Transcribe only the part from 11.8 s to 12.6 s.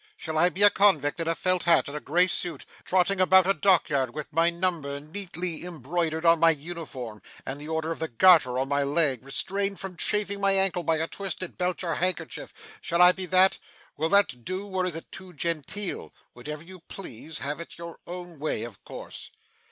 handkerchief?